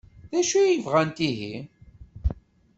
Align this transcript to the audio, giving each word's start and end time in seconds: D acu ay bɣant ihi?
D 0.31 0.33
acu 0.39 0.57
ay 0.59 0.77
bɣant 0.85 1.17
ihi? 1.29 1.55